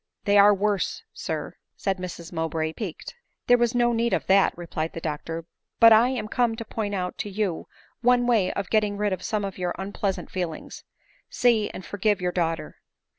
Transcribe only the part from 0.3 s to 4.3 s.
are worse, sir," said Mrs Mowbray, piqued." There was no need of